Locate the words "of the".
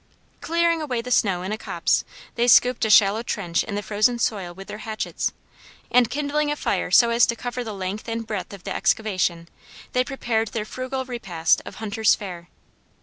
8.51-8.75